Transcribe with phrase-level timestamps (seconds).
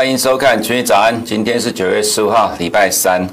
[0.00, 3.28] 欢迎收看《群益早安》，今天是九月十五号，礼拜三。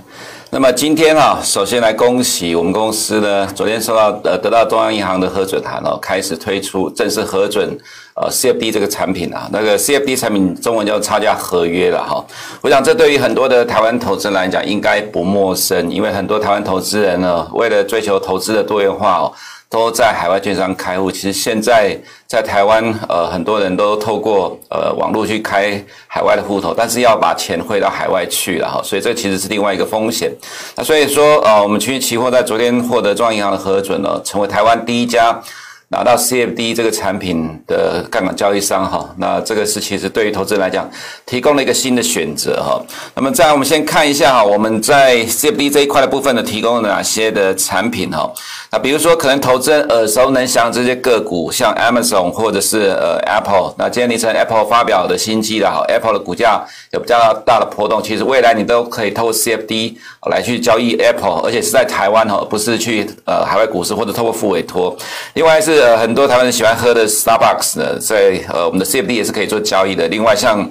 [0.49, 7.69] 那么今天啊，首先来恭喜我们公司呢，昨天收到呃得到中央银行的核准函哦，开始推出正式核准
[8.15, 9.47] 呃 CFD 这个产品啊。
[9.49, 12.21] 那个 CFD 产品中文叫差价合约了哈。
[12.59, 19.31] 我想这对于很多的台湾投资人来讲应该不陌生，因为很多台湾投资人呢，为了追求投资的多元化哦。
[19.69, 30.31] 都在海外券商开户，其实现在在台湾，呃，很多人都透过呃网络去开海外的户头，但是要把钱汇到海外去了哈，所以这其实是另外一个风险。
[30.75, 35.41] 那所以说，呃，我们群益期货在昨天获得中央银行的核准了，成为台湾第一家。
[35.89, 40.89] 拿到 CFD 这个产品的杠杆交易商哈，那这个是其实对于投资人来讲
[41.25, 42.81] 提供了一个新的选择哈。
[43.15, 48.29] 那么再来我们先看一下哈，我们在 CFD 这一块的部分呢，提供了哪些的产品哈？
[48.69, 53.73] 那比如说可能投资人耳熟能详这些个股，像 Amazon 或者是呃 Apple。
[53.77, 59.95] 那今天凌晨 Apple 发表的新机了哈，Apple 的股价有比较大的波动，其实未来你都可以透过 CFD
[60.29, 64.93] 来去交易 Apple，而且是在台湾哈，不是去呃海外股市或者透过付委托。
[65.35, 65.76] 另外是。
[65.79, 70.07] 呃，很多台湾人喜欢喝的 Starbucks 呢，在呃我们的 CFD 也是可以做交易的。
[70.07, 70.67] 另外，像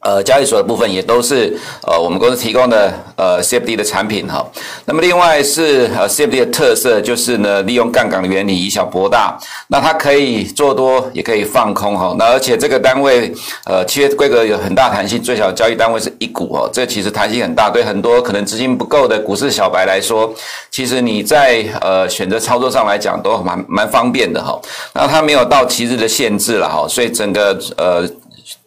[0.00, 1.56] 呃交易所的部分也都是
[1.86, 4.44] 呃我们公司提供的呃 CFD 的产品哈。
[4.86, 12.14] 那么另外是呃 CFD 的特色就是呢，利用杠杆的原理以小博大，那它可以做多也可以放空哈。
[12.18, 13.32] 那而且这个单位
[13.64, 20.32] 呃契约规格有很大弹性，最小交易单位是一股哦，这其实弹性很大，对很多可能资金不够的股市小白来说。
[20.70, 24.58] 其实你在呃选择操作上来讲都蛮蛮方便的哈，
[24.94, 28.08] 那它没有到期日的限制了哈，所以整个呃。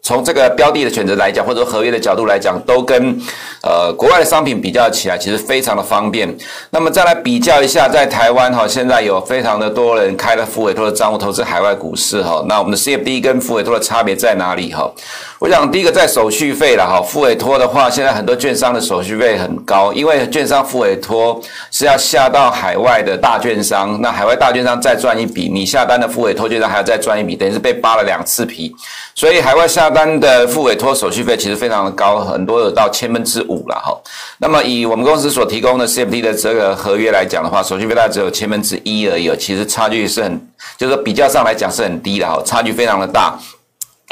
[0.03, 3.17] 从这个标的的选择来讲，或者说合约的角度来讲，都跟
[3.61, 6.27] 呃国外的商品比较起来，其实非常的方便。
[6.71, 12.43] 那么再来比较一下，在台湾哈，现在有非常的多人开了复委托的账户投资海外股市哈。
[12.49, 14.91] 那我们的 CFD 跟复委托的差别在哪里哈？
[15.39, 21.39] 我想第一个在手续费了哈，复委托的话，现在很多券商的手续费很高，因为券商复委托
[21.71, 28.75] 是要下到海外的大券商，那海外大券商再赚一笔，你下单的复委托券商还要再赚一笔，等于是被扒了两次皮。
[29.15, 33.95] 所以海外下单的付委托手续费其实非常的高，很多有到千分之五了哈。
[34.39, 43.37] 那么以我们公司所提供的 CFD 的这个合约来讲的话，手续费大概只有千分之一而已，其实差距是很，就是比较上来讲是很低的哈，差距非常的大。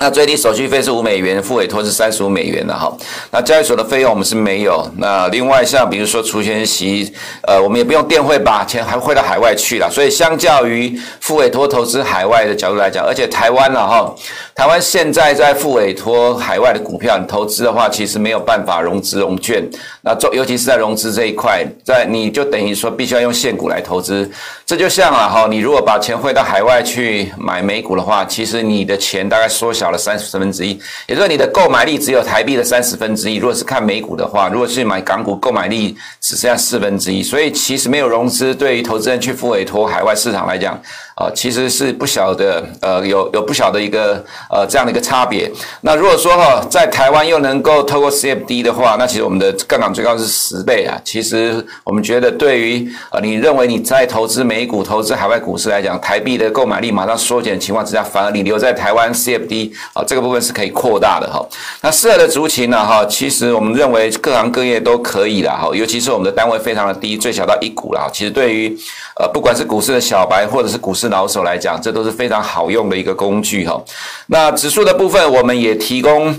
[0.02, 2.92] 那最低手续费是五美元，付委托是三十五美元的哈。
[3.30, 4.84] 那交易所的费用我们是没有。
[4.98, 7.14] 那另外像比如说除权息，
[7.44, 9.88] 呃，我们也不用电汇把钱还汇到海外去了。
[9.92, 14.12] 所以相较于付委托投资海外的角度来讲，而且台湾了哈，
[14.56, 19.64] 台湾现在在付委托海外的股票，你投资的话其实没有办法融资融券。
[20.02, 24.28] 那做尤其是在融资这一块，在你就等于说必须要用现股来投资。
[24.66, 30.72] 这就像啊哈，你如果把钱汇到海外去买美股的话，其实你的钱大概缩小了三十分之一，
[31.08, 33.36] 也就是说你的购买力只有台币的三十分之一。
[33.36, 37.22] 如果是看美股的话，如果是买港股，购买力只剩下四分之一。
[37.22, 40.80] 所以其实没有融资，对于投资人去复委托海外市场来讲。
[41.14, 45.52] 啊，其实是不小的，呃，有有不小的一个呃这样的一个差别。
[45.82, 51.00] 那如果说哈，在台湾又能够透过 CFD 的话，那其实我们的杠杆最高是十倍啊。
[51.04, 61.46] 其实我们觉得，对于呃你认为你在投资美股、投资海外股市来讲，台币的购买力马上缩减的情况之下，反而你留在台湾 CFD 啊这个部分是可以扩大的哈。
[61.82, 68.10] 那适合的族群呢哈，其实我们认为各行各业都可以啦哈，尤其是我们的单位非常的低，最小到一股啦。
[68.12, 68.78] 其实对于
[69.20, 73.82] 呃不管是股市的小白或者是股市老手来讲，这都是非常好用的一个工具哈。
[74.28, 76.34] 那指数的部分，我们也提供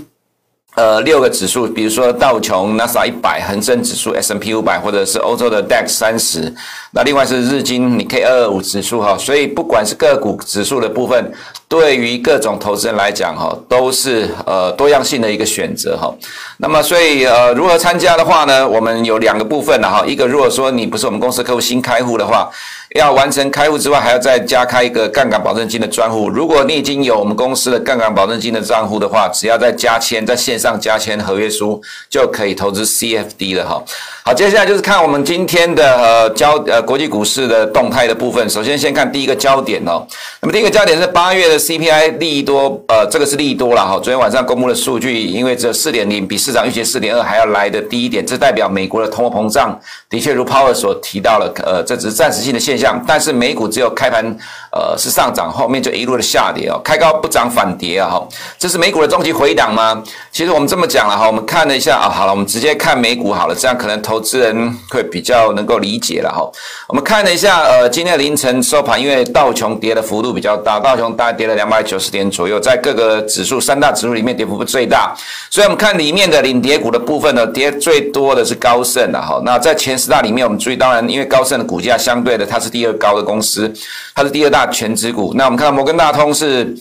[0.75, 6.53] 呃六个指数，比如说道琼、纳斯达一百、恒生指数、，SNP 五百，或者是欧洲的 DAX 三十。
[6.91, 9.17] 那另外是日经、你 K 二二五指数哈。
[9.17, 11.31] 所以不管是个股指数的部分，
[11.67, 16.13] 对于各种投资人来讲哈，都是呃多样性的一个选择哈。
[16.57, 18.67] 那么所以呃如何参加的话呢？
[18.67, 20.03] 我们有两个部分的哈。
[20.05, 22.49] 一个如果说你不是我们公司客户，新开户的话。
[22.93, 26.29] 要完成开户之外，还要再加开一个杠杆保证金的专户。
[26.29, 33.83] 如果你已经有我们公司的杠杆保证金的账户的话，只要再加签，在线上加签合约书，就可以投资 CFD 了哈。
[34.25, 38.47] 好，接下来就是看我们今天的呃焦呃国际股市的动态的部分。
[38.47, 40.05] 首先先看第一个焦点哦。
[40.41, 43.95] 那么第一个焦点是八月的 CPI 利多，呃，这个是利多了哈。
[43.95, 49.77] 昨天晚上公布的数据，因为这四点零比市场预期四点二还要来的低一点，这代表美国的通货膨胀
[50.09, 52.82] 的确如 Powell 所提到了，呃，这只是暂时性的现象。
[53.05, 54.25] 但是美股只有开盘，
[54.71, 58.27] 呃，是上涨，后面就一路的下跌哦，开高不涨反跌啊，哈，
[58.57, 60.01] 这是美股的终极回档吗？
[60.31, 66.49] 其实我们这么讲了哈，我们看了一下啊，好了，我们直接看美股好了，这样可能投资人会比较能够理解了哈。
[66.87, 75.13] 我们看了一下，呃，今天凌晨收盘，因为道琼跌的幅度比较大，道琼大概跌了两百九十点左右，在各个指数三大指数里面跌幅最大。
[75.49, 79.39] 所以我们看里面的领跌股的部分呢，跌最多的是高盛了哈。
[79.45, 83.71] 那在前十大里面，我们注意，当然因为高盛的股价相对的它是第二高的公司，
[84.15, 85.31] 它是第二大全职股。
[85.35, 86.75] 那我们看到摩根大通是。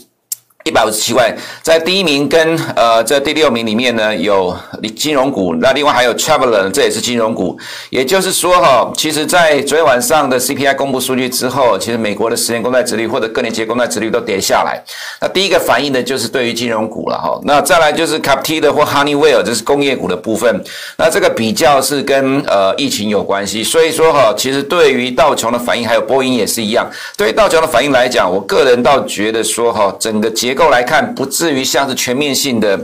[0.65, 4.57] 一百五十七块，在第一名跟呃这第六名里面呢，有
[4.97, 7.59] 金融股，那另外还有 Traveler，这也是金融股。
[7.91, 14.81] 也就是说哈，其实，在昨天晚上的 CPI 公布数据之后，其实美国的十年公债殖率或者各年期公债殖率都跌下来。
[15.21, 17.41] 那第一个反应的就是对于金融股了哈。
[17.45, 20.63] 那再来就是 Captiva 或 Honeywell，这是工业股的部分。
[20.97, 26.89] 那这个比较是跟呃疫情有关系，所以说哈，其实对于道琼的反应还有波音也是一样。
[27.17, 32.79] 对于道琼的反应来讲，我个人倒觉得说哈，整个结结构来看，不至于像是全面性的，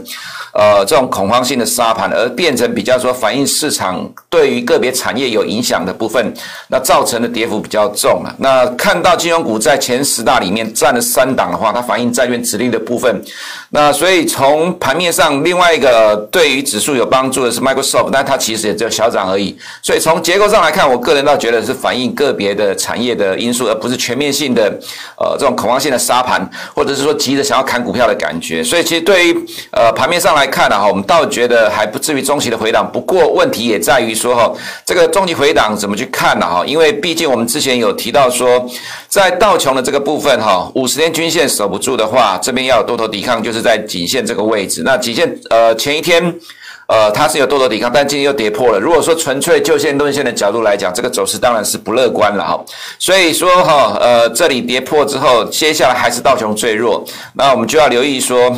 [0.53, 6.33] 呃，这种恐慌性的杀盘，而变成比较说反映市场对于个别产业有影响的部分，
[6.69, 8.35] 那造成的跌幅比较重了。
[8.39, 13.21] 那看到金融股在前十大里面占了三档的话，它反映债券指令的部分。
[13.69, 19.57] 那所以从盘面上，另外一个对于指数有帮助的是 Microsoft，但它其实也只有小涨而已。
[19.81, 24.63] 所以从结构上来看，我个人倒觉得是反映个别的产业的因素，而不是全面性的，
[25.17, 28.63] 呃，这种恐慌性的杀盘，或者是说急着想要砍股票的感觉。
[28.63, 32.89] 所以其实对于呃盘面上来来看呢，哈，我们倒觉得还不至于中期的回档。
[32.91, 34.51] 不过问题也在于说哈，
[34.83, 36.45] 这个中期回档怎么去看呢？
[36.45, 38.67] 哈，因为毕竟我们之前有提到说，
[39.07, 43.59] 在道琼的这个部分哈，五十天均线守不住的话，这边要有多头抵抗，就是。
[43.59, 46.33] 在颈线这个位置，那颈线呃前一天
[46.87, 48.79] 呃它是有多头抵抗，但今天又跌破了。
[48.79, 52.57] 如果说纯粹就线论线的角度来讲，这个走势当然是不乐观了哈。
[52.97, 57.03] 所以说哈呃这里跌破之后，接下来还是道琼最弱，
[57.33, 58.49] 那我们就要留意说。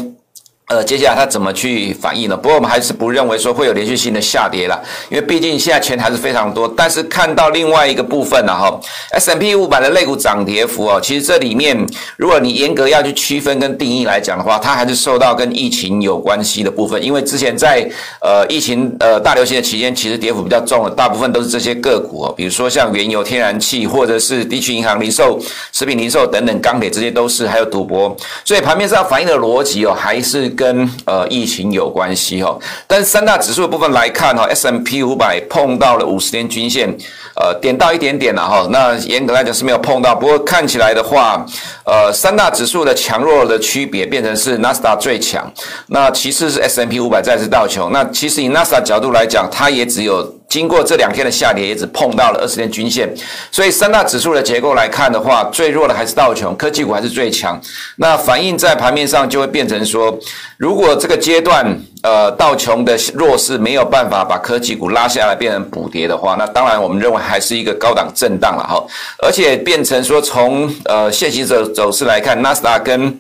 [0.68, 2.38] 呃，接下来它怎么去反应呢？
[2.38, 6.66] 不过我们还是不认为说会有连续性的下跌了，因为毕竟现在钱还是非常多。
[6.78, 8.80] 但是看到另外一个部分呢，哈
[9.12, 11.78] ，S&P 五百的类股涨跌幅哦，其实这里面
[12.16, 17.04] 如果你严格要去区分跟定义来讲的话，它还是受到跟疫情有关系的部分。
[17.04, 17.86] 因为之前在
[18.22, 25.38] 呃疫情呃大流行的期间，其实跌幅比较重的，大部分都是这些个股哦，比如说像原油、天然气，或者是地区银行、零售、
[25.74, 28.16] 食品零售等等，钢铁这些都是，还有赌博。
[28.46, 30.50] 所以盘面上反映的逻辑哦，还是。
[30.62, 32.56] 跟呃疫情有关系哈，
[32.86, 36.88] 但是三大指数的部分来看哈，S M P 五百碰到了五十天均线，
[37.36, 41.44] 呃点到一点点了哈，那严格来讲是没有碰到，不过看起来的话，
[41.84, 45.52] 呃三大指数的强弱的区别变成是纳斯达最强，
[45.88, 50.41] 那其次是 S M P 五百，再次倒球，那其实以纳斯达角度来讲，它也只有。
[50.52, 53.10] 经过这两天的下跌，也只碰到了二十天均线，
[53.50, 57.58] 所以三大指数的结构来看的话，最弱的还是道琼，科技股还是最强。
[57.96, 60.20] 那反映在盘面上就会变成说，
[60.58, 61.66] 如果这个阶段
[62.04, 68.84] 呃道琼的弱势没有办法把科技股拉下来变成补跌的话，那当然我们认为还是一个高档震荡了哈。
[69.24, 73.18] 而且变成说从呃现行走走势来看，纳斯达跟。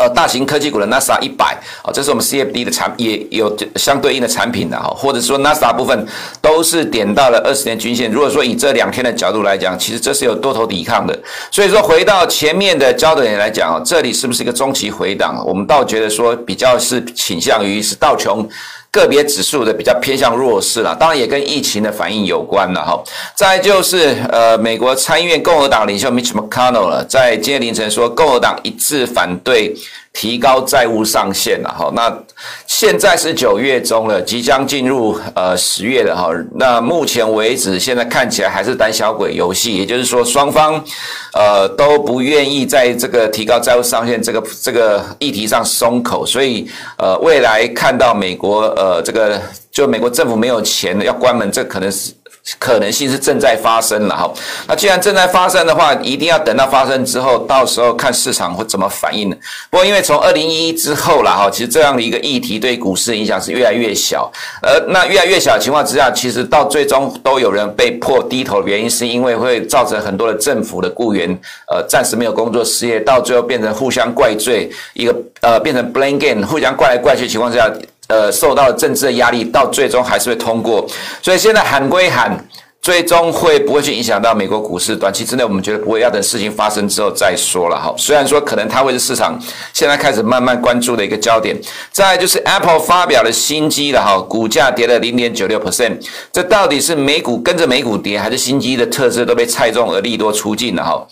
[0.00, 6.06] 呃，大型科技股的 NASA 一百啊，这是我们 CFD 的产也有相对应的产品的哈，或者说 NASA 部分
[6.40, 8.10] 都是点到了二十年均线。
[8.10, 11.18] 如果说以这两天的角度来讲，其实这是有多头抵抗的。
[11.50, 15.44] 所以说回到前面的焦点来讲啊，这里是不是一个中期回档？
[15.44, 18.48] 我们倒觉得说比较是倾向于是道琼。
[18.92, 23.02] 个别指数的比较偏向弱势了，当然也跟疫情的反应有关了哈。
[23.36, 29.74] 再就是呃，美国参议院共和党领袖 Mitch McConnell 了，在今天凌晨说，共和党一致反对。
[30.12, 32.12] 提高债务上限了哈，那
[32.66, 36.30] 现在是九月中了，即将进入呃十月了哈。
[36.56, 40.84] 那目前为止，现在看起来还是胆小鬼游戏，也就是说双方
[41.32, 49.40] 呃都不愿意在这个提高债务上限这个这个议题上松口，所以呃未来看到美国呃这个
[49.70, 52.12] 就美国政府没有钱要关门，这可能是。
[52.58, 54.32] 可能性是正在发生了哈，
[54.66, 59.30] 那既然正在发生的话，一定要等到发生之后，到时候看市场会怎么反应。
[59.70, 64.30] 不过因为从二零一一之后了哈，其实这样的一个议题对股市影响是越来越小，
[64.62, 71.30] 而那越来越小的情况之下，其实到最终都有人被迫低头原因，是因为会造成很多的政府的雇员
[71.70, 77.70] 呃暂时没有工作失业，到最后变成互相怪罪，一个呃变成 blame game，互相怪来怪去的情况之下。
[78.10, 80.84] 呃，受到政治的压力，到最终还是会通过。
[81.22, 82.44] 所以现在喊归喊，
[82.82, 84.96] 最终会不会去影响到美国股市？
[84.96, 87.94] 短期之内，我们觉得不会，要等事情发生之后再说了哈。
[87.96, 89.38] 虽然说可能它会是市场
[89.72, 91.56] 现在开始慢慢关注的一个焦点。
[91.92, 95.96] 再就是 Apple 发表了新机了哈，股价跌了零点九六 percent，
[96.32, 101.06] 这到底是美股跟着美股跌，还是新机的特质都被猜中而利多出尽了哈？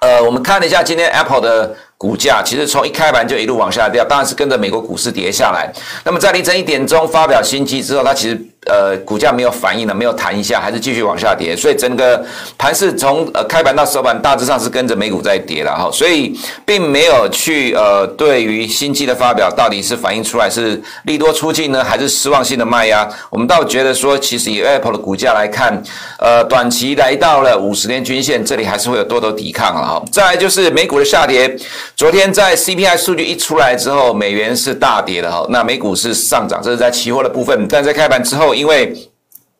[0.00, 1.76] 呃，我们看了一下今天 Apple 的。
[1.96, 5.72] 股价其实从一开盘就一路往下掉，当然是跟着美国股市跌下来。
[6.04, 11.56] 那么在凌晨一点钟发表新机之后，它其实呃股价没有反应了，没有弹一下，还是继续往下跌。
[11.56, 12.24] 所以整个
[12.56, 23.08] 盘是从呃开盘到收盘大致上是跟着美股在跌了哈，所以并没有去呃对于新机的发表到底是反映出来是利多出尽呢，还是失望性的卖压？
[23.30, 25.82] 我们倒觉得说，其实以 Apple 的股价来看，
[26.18, 30.02] 呃短期来到了五十天均线这里，还是会有多头抵抗了哈。
[30.10, 31.56] 再来就是美股的下跌，
[31.96, 38.94] 昨天在 CPI 数据一出来之后，美元是大跌的哈，那美股是上涨，这是在期货的部分，但在开盘之后，因为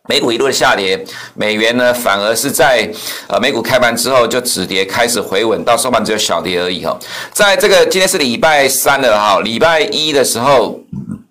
[0.08, 2.90] 美股一路的下跌，美元呢反而是在
[3.26, 6.98] 呃美股开盘之后就止跌，开始回稳，到收盘只有小跌而已哈。
[7.32, 10.80] 在这个今天是礼拜三了哈，礼拜一的时候。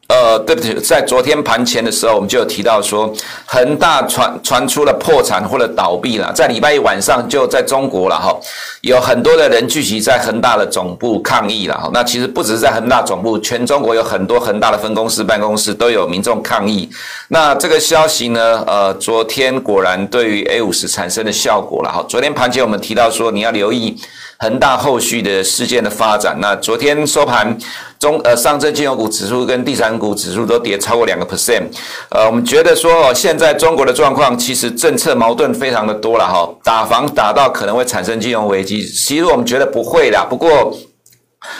[0.10, 3.12] 呃，对不起，在昨天盘前的时候，我们就有提到说，
[3.46, 8.38] 恒大传传出了破产或者倒闭了，在礼拜一晚上就在中国了哈，
[8.82, 11.90] 有很多的人聚集在恒大的总部抗议了哈。
[11.94, 16.88] 那其实不只是在恒大总部，全中国有很多恒大的分公司、办公室都有民众抗议。
[17.30, 22.06] 那这个消息呢，呃，昨天果然对于 A 五十产生的效果了哈。
[22.08, 23.98] 昨天盘前我们提到说，你要留意。
[24.40, 27.58] 恒大后续的事件的发展，那昨天收盘
[28.04, 31.64] 中呃上证金融股指数跟地产股指数都跌超过两个 percent，
[32.10, 40.78] 呃，我们觉得说现在中国的状况其实政策矛盾非常的多了哈，打房打到可能会产生金融危机，其实我们觉得不会啦，不过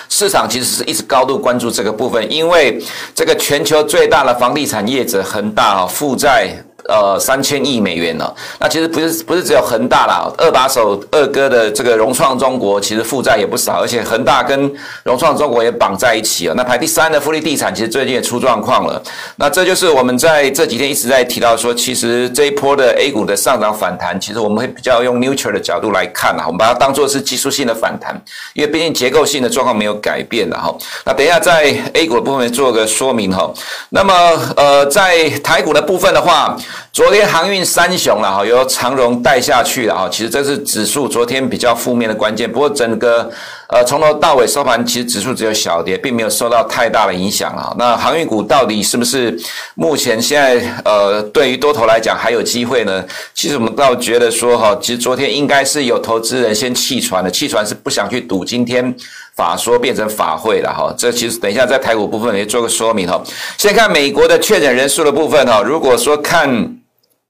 [0.10, 2.78] 市场其实是一直高度关注这个部分，因为
[3.16, 6.62] 这个全球最大的房地产业者恒大啊负债。
[6.90, 8.34] 呃，三千亿美元呢？
[8.60, 14.70] 那其实不是不是只有恒大啦，二把手二哥的这个融创中国其实负债也不少，而且恒大跟
[15.04, 16.54] 融创中国也绑在一起了。
[16.56, 19.02] 那排第三的富力地产其实最近也出状况了。
[19.38, 28.14] 那这就是我们在这几天一直在提到说，其实这一波的 A 股的上涨反弹，其实我们会比较用 neutral 的角度来看啊，我们把它当做是技术性的反弹，
[28.54, 30.76] 因为毕竟结构性的状况没有改变的哈。
[31.06, 33.50] 那等一下在 A 股的部分做个说明哈。
[33.90, 34.14] 那么
[34.58, 36.58] 呃，在台股的部分的话。
[36.92, 42.52] 昨天航运三雄了哈，由长荣带下去了哈，其实这是指数昨天比较负面的关键。
[42.52, 43.32] 不过整个
[43.68, 47.74] 呃从头到尾收盘，其实指数只有小跌，并没有受到太大的影响啊。
[47.78, 49.36] 那航运股到底是不是
[49.76, 53.04] 目前现在呃对于多头来讲还有机会呢？
[53.34, 58.96] 其实我们倒觉得说哈，其实昨天应该是有投资人先弃船的，弃船是不想去赌今天
[59.36, 60.94] 法说变成法会了哈。
[60.98, 63.22] 这其实等一下在台股部分也做个说明哈。
[63.58, 66.78] 先看美国的确诊人数的部分哈，如果说看。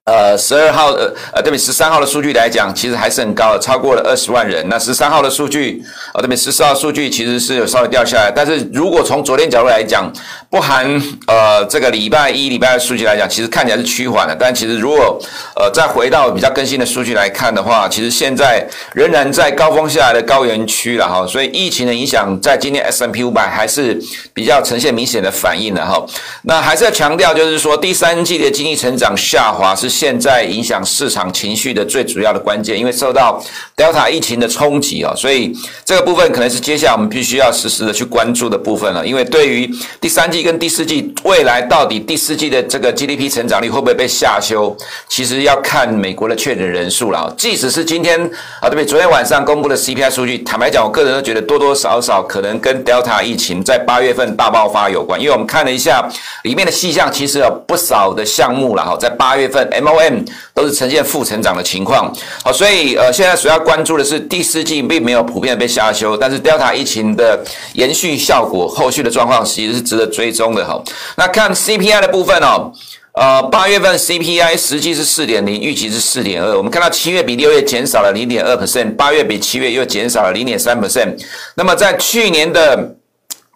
[0.06, 4.68] 呃，十二号呃呃，对比十三号的数据来讲，其实还是很高的，超过了二十万人。
[4.68, 5.82] 那十三号的数据，
[6.14, 8.30] 呃，对比十四号数据其实是有稍微掉下来。
[8.30, 10.12] 但是如果从昨天角度来讲，
[10.54, 10.86] 不含
[11.26, 14.38] 呃这个礼拜一、礼拜二数据来讲，其实看起来是趋缓的。
[14.40, 15.20] 但其实如果
[15.56, 21.26] 呃再回到比较更新的数据来看的话，其实现在仍然在高峰下来的高原区了哈。
[21.26, 24.00] 所以疫情的影响在今天 S M P 五百还是
[24.32, 26.00] 比较呈现明显的反应的哈。
[26.44, 29.90] 那还是要强调，就是说第三季的经济成长下滑是。
[29.90, 33.42] 现在影响市场情绪的最主要的关键，因为受到
[33.78, 35.56] Delta 疫情的冲击啊，所以
[35.86, 39.08] 这个部分可能是接下来我们必须要实时的去关注的部分了。
[39.08, 39.68] 因为对于
[40.02, 44.76] 第三季跟第四季未来到底第四季的这个 GDP 成长率会不会被下修，
[45.08, 47.34] 其实要看美国的确诊人数了。
[47.38, 48.20] 即使是今天
[48.60, 48.86] 啊，对不对？
[48.86, 56.08] 昨天晚上公布的 CPI 数据，坦白讲，我个人都觉得多多少少可能跟 Delta 疫情在八月份大爆发有关，因为我们看了一下
[56.44, 67.40] 里面的细项，其实有不少的项目了哈，在八月份 MOM 都是呈现负成长的情况，好，所以呃，现在主要关注的是第四季并没有普遍被下修，但是 Delta 疫情的
[67.74, 70.82] 延续效果，后续的状况其实是值得追踪的哈。
[71.16, 72.74] 那看 CPI 的部分哦，
[73.14, 76.58] 呃，八月份 CPI 实际是四点零，预期是四点二。
[76.58, 81.16] 我们看到七月比六月减少了零点二 percent，八月比七月又减少了零点三 percent。
[81.56, 82.96] 那么在去年的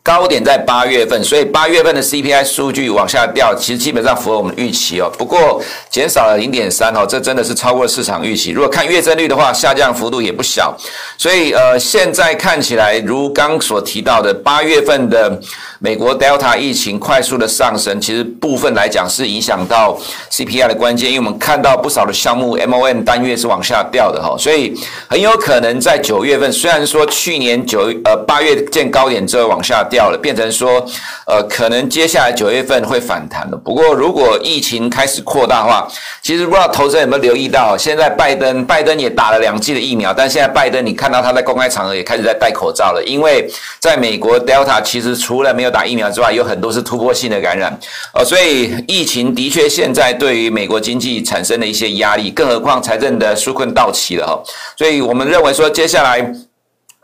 [0.03, 5.12] 高点在八月份，所以八月份的 CPI 数据往下掉，其实基本上符合我们预期哦。
[5.17, 8.51] 不过减少了零点三哦，这真的是超过市场预期。
[8.51, 10.74] 如果看月增率的话，下降幅度也不小。
[11.17, 15.41] 所以呃，现在看起来，如刚所提到的，八月份的
[15.79, 19.96] 美国 Delta 疫情快速的上升，其实部分来讲是影响到
[20.31, 24.74] CPI 的关键，因为我们看到不少的项目 MOM 单月是往下掉的哈，所以
[25.07, 30.07] 很有可能在九月份，虽然说去年九呃八月见高点之后往下掉。
[30.07, 30.86] 了，变成说，
[31.25, 33.57] 呃，可能接下来九月份会反弹的。
[33.57, 35.86] 不过，如果疫情开始扩大的话，
[36.22, 47.78] 其实不知道投资人有没有留意到，现在拜登，拜登也打了两剂的疫苗，但现在拜登，你看到他在公开场合也开始在戴口罩了，因为在美国，Delta 其实除了没有打疫苗之外，有很多是突破性的感染，
[48.14, 54.44] 呃，所以疫情的确现在对于美国经济产生了一些压力，更何况财政的纾困到期了哈，
[54.78, 56.34] 所以我们认为说接下来。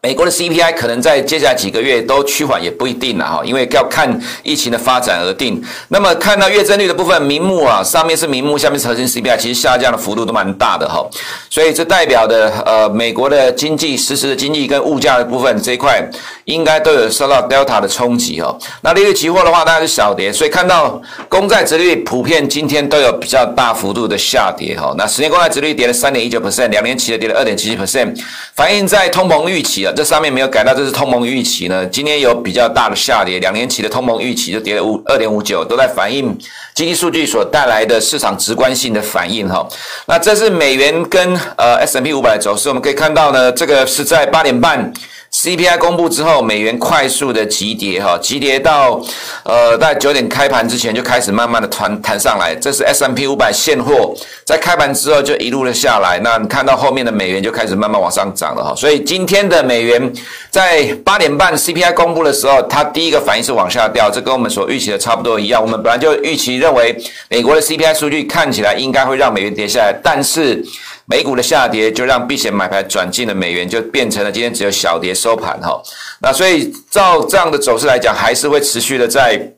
[0.05, 5.63] 美国的 CPI 可能在接下来几个月都趋缓也不一定了哈，因为要看疫情的发展而定。
[5.87, 11.07] 那么看到月增率的部分，名目啊，上面是名目，下面是核心 CPI，其实下降的幅度都蛮大的哈。
[11.49, 16.05] 所以这代表的呃，美国的经济实时的经济跟物价的部分这一块，
[16.43, 18.59] 应该都有受到 Delta 的冲击哦。
[18.81, 24.93] 那利率期货的话，大家是小跌，所以看到公债殖率普遍今天都有比较大幅度的下跌哈。
[24.97, 28.13] 那十年公债殖率跌了三点一九 percent，两年期的跌了二点七七 percent，
[28.53, 29.92] 反映在通膨预期啊。
[29.93, 31.85] 这上面没有改到，这是通膨预期呢。
[31.85, 36.37] 今天有比较大的下跌，两年期的通膨预期就跌了五二点五九，都在反映
[36.73, 39.67] 经济数据所带来的市场直观性的反应哈。
[40.07, 44.91] 那这是美元跟呃 S M P 五百走势，我们可以看到呢，这个是在八点半。
[45.33, 49.01] CPI 公布之后，美元快速的急跌，哈，急跌到，
[49.43, 52.55] 呃，在九点开盘之前就开始慢慢的弹弹上来。
[52.55, 54.13] 这是 S M P 五百现货，
[54.45, 56.19] 在开盘之后就一路的下来。
[56.23, 58.75] 那你看到后面的美元就开始慢慢往上涨了，哈。
[58.75, 60.13] 所以今天的美元
[60.51, 65.59] 在八点半 CPI 公布的时候，它第一个反应是往下掉，这跟我们所预期的差不多一样。
[65.59, 66.95] 我们本来就预期认为
[67.27, 70.63] 美国的 CPI 数据看起来应该会让美元跌下来，但是。
[71.05, 75.81] 美股的下跌就让避险买盘转进了美元，就变成了今天只有小跌收盘哈。
[76.21, 79.53] 那所以照这样的走势来讲，还是会持续的在。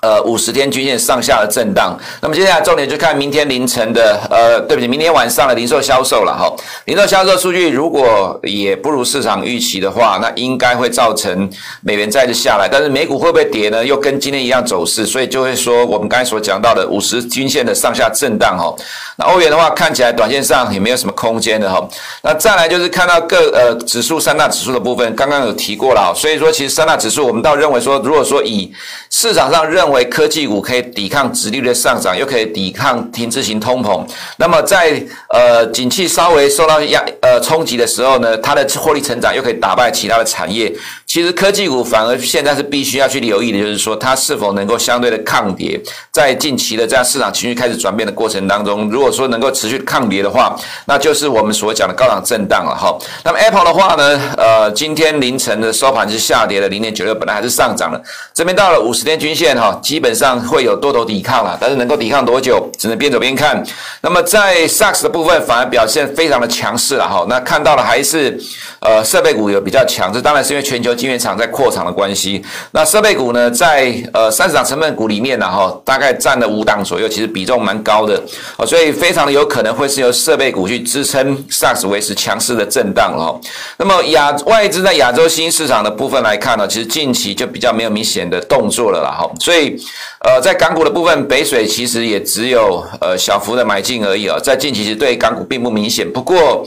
[0.00, 1.98] 呃，五十天均线上下的震荡。
[2.20, 6.54] 那么接下来重点就看明天凌晨的，呃，对不起，明天晚上的零售销售了哈。
[6.84, 11.50] 零售销售数据如果也不如市场预期的话，那应该会造成
[11.80, 12.68] 美元再次下来。
[12.70, 13.84] 但是美股会不会跌呢？
[13.84, 18.72] 又跟今天一样走势，所以就会说我们刚才所讲到的五十均线的上下震荡哈。
[19.16, 21.88] 那欧元的话，看起来短线上也没有什么空间的哈。
[22.22, 28.72] 那再来就是看到各呃指数三大指数的部分，刚刚有提过了，所以说其实三大指数我们倒认为说，如果说以
[29.10, 34.06] 市场上认因为科技股可以抵抗殖利率的上涨，又可以抵抗停滞型通膨。
[34.36, 40.70] 那么在呃景气稍微受到压呃冲击的时候呢，它的获利成长又可以打败其他的产业。
[41.08, 45.80] 其实科技股反而现在是必须要去留意的，就是说它是否能够相对的抗跌。
[46.12, 52.94] 在近期的这样市场情绪开始转变的过程当中，如果说能够持续抗跌的话，那就是我们所讲的高档震荡了哈。
[53.24, 57.98] 那么 Apple 的话呢，呃，今天凌晨的收盘是下跌了零点九六，本来还是上涨了。
[58.34, 63.64] 这边到了五十天均线哈，基本上会有多头抵抗了，但是能够抵抗多久，只能边走边看。
[64.02, 67.24] 那么在 SARS 的部分反而表现非常的强势了哈。
[67.30, 68.38] 那看到的还是
[68.80, 70.97] 呃设备股有比较强，这当然是因为全球。
[70.98, 78.20] 晶圆厂在扩厂的关系，那设备股呢，在呃三十档成分股里面呢，哈，大概占了五档左右，其实比重蛮高的
[78.56, 83.40] 哦，所以非常的有可能会是由设备股去支撑 SARS 维持强势的震荡了。
[83.76, 89.76] 那么亚外资在亚洲新兴市场的部分来看呢，其实近期就比较没有明显的动作了啦，哈，所以
[90.24, 96.66] 呃在港股的部分，北水其实也只有呃小幅的买进而已啊，在近期其实对港股并不明显，不过。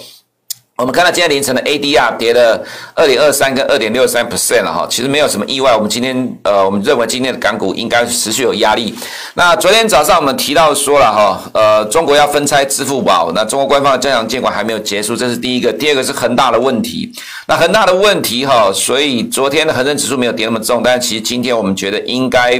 [0.77, 2.59] 我们看到今天凌晨的 ADR 跌了
[2.95, 5.75] 二点二三跟二点六三 percent 了哈，其实没有什么意外。
[5.75, 8.95] 我们今天呃，我们认为今天的港股应该持续有压力。
[9.35, 15.71] 那昨天早上我们提到说了哈，呃，中国要分拆支付宝，那中国官方的加强监管还没有结束，这是第一个。
[15.71, 17.13] 第二个是恒大的问题，
[17.47, 22.59] 那恒大的问题哈，所以昨天的恒生指数没有跌那么重，但是其实今天我们觉得应该。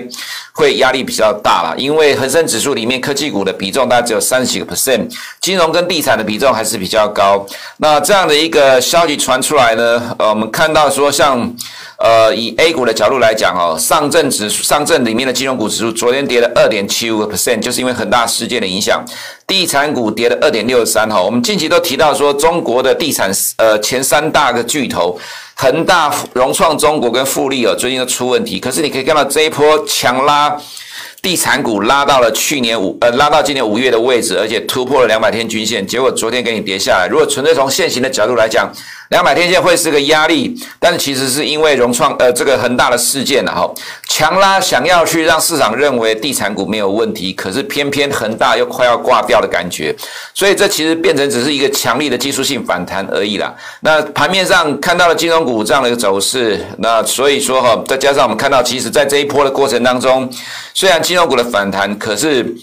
[0.53, 5.09] 会压力比较大了，因为恒生指数里面科技股的比重大概只有三十几个 percent，
[5.39, 7.45] 金融跟地产的比重还是比较高。
[7.77, 11.51] 那这样的一个消息传出来呢，呃，我们看到说像，
[11.97, 19.03] 呃，以 A 股的角度来讲哦，上证指数、上证里面的金融股指数昨天跌了二点七五个 percent，就是因为很大事件的影响。
[19.47, 25.19] 地产股跌了二点六三哈，我们近期都提到说，中国的地产呃前三大个巨头。
[25.61, 28.59] 恒大、融创中国跟富力哦，最近都出问题。
[28.59, 30.59] 可是你可以看到这一波强拉
[31.21, 37.07] 地产股拉到了去年五呃，拉到今年五月的位置，而且突破了两百天均线，结果昨天给你跌下来。
[37.07, 38.71] 如果纯粹从现行的角度来讲，
[39.11, 43.75] 两百天线会是个压力，但是其实是因为融创呃这个恒大的事件然后
[44.07, 49.93] 强拉想要去让市场认为地产股没有问题，可是偏偏恒大又快要挂掉的感觉，
[50.33, 53.53] 所以这其实变成只是一个强力的技术性反弹而已啦。
[53.81, 60.29] 那盘面上看到了金融股这样的一个走势，那所以说哈，再加上我们看到，其实在这一波的过程当中，
[60.73, 62.55] 虽然金融股的反弹，可是。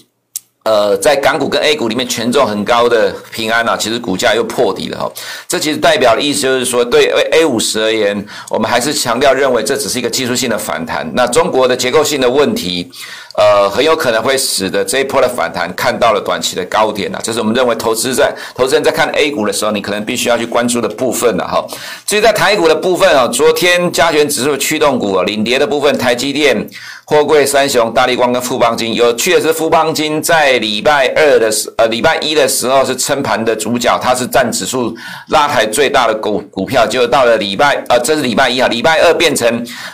[0.69, 5.11] 呃，在港股跟 A 股里面权重很高的平安啊，其实股价又破底了哈。
[5.49, 11.11] 这其实代表的意思就是说，对 A 五十而言，我们还是强调认为这只是一个技术性的反弹。
[11.15, 12.91] 那中国的结构性的问题。
[13.39, 21.65] 呃，很有可能会使得这一波的反弹看到了短期的高点啊，这是我们认为投资在投资人在看 A 股的时候，你可能必须要去关注的部分了哈。
[22.05, 26.69] 至于在台股的部分啊，昨天加权指数驱动股啊，领跌的部分，台积电、
[27.05, 34.93] 货柜三雄、大力光跟富邦金，有趣的是富邦金在礼拜二的时呃礼拜一的时候是撑盘的主角，它是占指数
[35.29, 39.47] 拉抬最大的股股票，结果到了礼拜呃这是礼拜一啊，礼拜二变成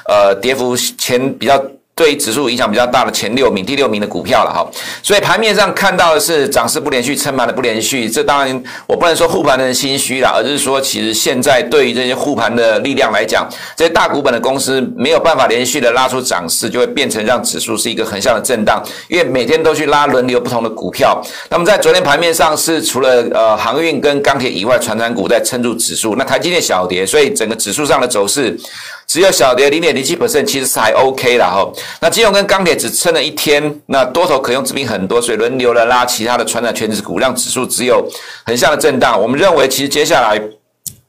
[0.09, 1.63] 呃跌幅前比较。
[1.95, 4.69] 对指数影响比较大的前六名、第六名的股票了哈，
[5.01, 8.11] 所以盘面上看到的是涨势不连续、撑盘的不连续。
[8.11, 21.23] 这当然我不能说护盘的人心虚了，而是说其实现在对于这些护盘的力量来讲，这些大股本的公司没有办法连续的拉出涨势，就会变成让指数是一个横向的震荡，因为每天都去拉轮流不同的股票。
[21.49, 28.59] 那么在昨天盘面上是除了呃航运跟钢铁以外，传产股在撑住指数，那台积电小跌，所以整个指数上的走势。
[29.07, 31.71] 只有小跌零点零七 percent，其实是还 OK 的哈。
[32.01, 38.05] 那金融跟钢铁只撑了一天，那多头可用资金很多，所以轮流的拉其他的传产权值股，让指数只有
[38.47, 39.21] 横向的震荡。
[39.21, 40.41] 我们认为，其实接下来。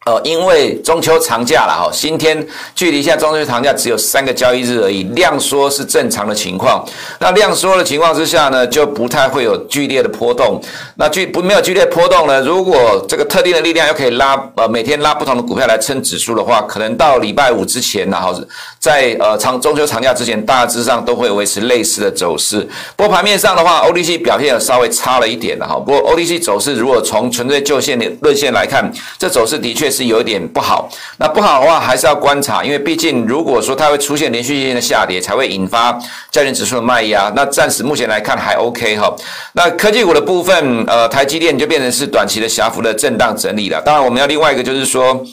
[0.05, 2.37] 呃，因为中秋长假了哈，今天
[2.75, 6.87] 距离现在中秋长假只有三个交易日而已，量缩是正常的情况。
[7.17, 10.61] 那量缩的情况之下呢，就不太会有剧烈的波动。
[10.93, 18.39] 那剧不没有剧烈波动呢，如果这个特定的力量又可以拉呃每天拉不同的股票来撑指数的话，可能到礼拜五之前，然后
[18.77, 22.59] 在呃长中秋长假之前，大致上都会维持类似的走势。
[22.95, 25.79] 不过盘面上的话，O D C 表现稍微差了一点的哈。
[25.79, 30.05] 不过 O D C 走势如果从纯粹就线的论线来看，这走势的确是。
[30.05, 35.91] 有一点不好，那不好的话还是要观察，因为毕竟如果说它会出现连续性的下跌，才会引发
[36.29, 37.31] 加权指数的卖压。
[37.35, 39.11] 那暂时目前来看还 OK 哈。
[39.53, 43.81] 那科技股的部分，呃，台积电就变成是短期的狭幅的震荡整理了。
[43.81, 45.25] 当然，我们要另外一个就是说。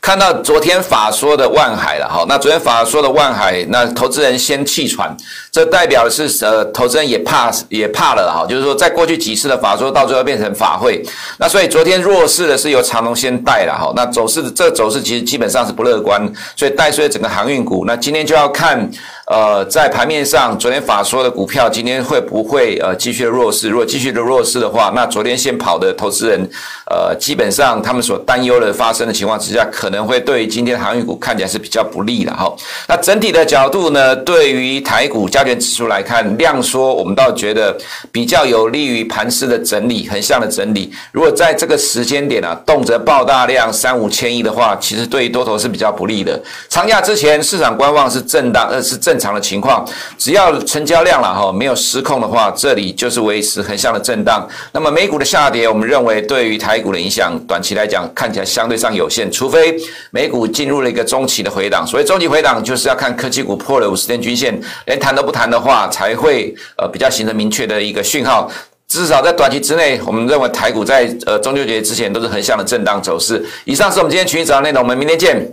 [0.00, 5.16] 看到昨天法说的万海了哈，那昨天法说的万海，那投资人先弃船，
[5.54, 11.00] 这代表的是呃，投资人也怕也怕了哈，就是说在过去几次的法说到最后变成法会，
[11.38, 16.20] 那所以昨天弱势的是由长龙先带了哈，那走势这走势其实基本上是不乐观，
[16.56, 18.90] 所以带衰整个航运股，那今天就要看。
[19.26, 23.70] 呃，在盘面上，昨天法说的股票今天会不会呃继续的弱势？
[23.70, 26.46] 如果继续的弱势的话，那昨天先跑的投资人，
[26.90, 32.54] 呃，基本上他们所担忧的发生的情况之下，可能会对今天航运股看起来是比较不利的哈。
[32.86, 37.76] 那整体的角度呢，对于台股加权指数来看，量缩我们倒觉得
[38.12, 40.92] 比较有利于盘势的整理，横向的整理。
[41.10, 46.40] 如果在这个时间点啊，动辄爆大量三五千亿的话，其实对于多头是比较不利的。
[46.68, 49.18] 长假之前市场观望是震荡，呃，是正。
[49.24, 54.46] 常的情况，只要成交量了哈没有失控的话，这里就是维持横向的震荡。
[54.70, 59.74] 那么美股的下跌，我们认为对于台股的影响，短期来讲看起来相对上有限，除非
[60.10, 61.86] 美股进入了一个中期的回档。
[61.86, 68.48] 所以中期回档就是要看科技股破了五十天均线，连弹都不弹的话，才会呃比较形成明确的一个讯号。
[68.86, 73.44] 至少在短期之内，我们认为台股在呃中秋节之前都是横向的震荡走势。
[73.64, 75.44] 以上是我们今天群益早上内容，我们明天见。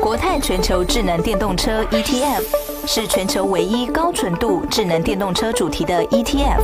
[0.00, 2.42] 国泰全球智能电动车 ETF
[2.86, 6.62] 是全球唯一高纯度智能电动车主题的 ETF，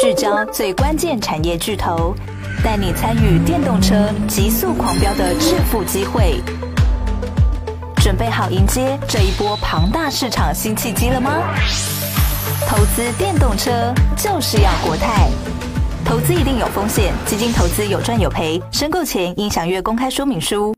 [0.00, 2.14] 聚焦最关键产业巨头，
[2.62, 3.94] 带你参与电动车
[4.28, 6.40] 急速狂飙的致富机会。
[8.02, 11.30] 准备好迎接这一波庞大市场新契机了吗？
[12.68, 15.30] 投资电动车就是要国泰。
[16.04, 20.74] 投资一定有风险，基金投资有赚有赔，申购前应详阅公开说明书。